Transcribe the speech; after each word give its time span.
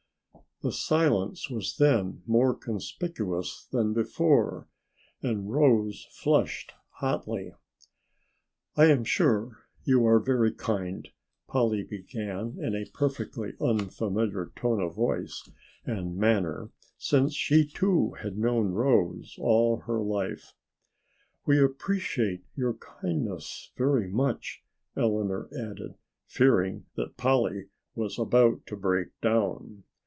The 0.63 0.71
silence 0.71 1.49
was 1.49 1.77
then 1.77 2.21
more 2.27 2.53
conspicuous 2.55 3.65
than 3.71 3.93
before 3.93 4.67
and 5.23 5.51
Rose 5.51 6.05
flushed 6.11 6.73
hotly. 6.99 7.55
"I 8.75 8.85
am 8.85 9.03
sure 9.03 9.65
you 9.85 10.05
are 10.05 10.19
very 10.19 10.51
kind," 10.51 11.09
Polly 11.47 11.81
began 11.81 12.57
in 12.59 12.75
a 12.75 12.85
perfectly 12.93 13.53
unfamiliar 13.59 14.51
tone 14.55 14.79
of 14.83 14.93
voice 14.93 15.49
and 15.83 16.15
manner 16.15 16.69
since 16.95 17.33
she 17.33 17.65
too 17.65 18.11
had 18.21 18.37
known 18.37 18.67
Rose 18.67 19.35
all 19.39 19.77
her 19.87 19.97
life. 19.99 20.53
"We 21.43 21.57
appreciate 21.59 22.43
your 22.55 22.75
kindness 22.75 23.71
very 23.75 24.07
much," 24.07 24.61
Eleanor 24.95 25.49
added, 25.57 25.95
fearing 26.27 26.85
that 26.97 27.17
Polly 27.17 27.69
was 27.95 28.19
about 28.19 28.67
to 28.67 28.75
break 28.75 29.07
down. 29.21 29.85